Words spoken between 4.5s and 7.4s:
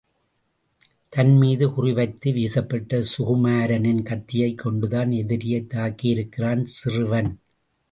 கொண்டுதான் எதிரியைத் தாக்கியிருக்கிறான் சிறுவன்.